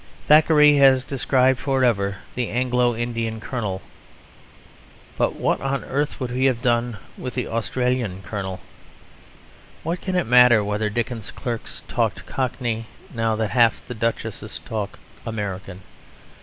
[0.25, 3.83] Thackeray has described for ever the Anglo Indian Colonel;
[5.15, 8.61] but what on earth would he have done with an Australian Colonel?
[9.83, 14.97] What can it matter whether Dickens's clerks talked cockney now that half the duchesses talk
[15.23, 15.83] American?